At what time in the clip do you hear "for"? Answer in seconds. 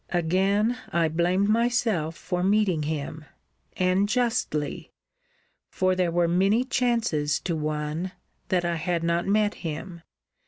2.17-2.41, 5.69-5.93